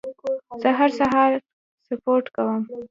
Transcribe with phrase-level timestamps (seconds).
[0.61, 1.31] زه هر سهار
[1.87, 2.61] سپورت کوم.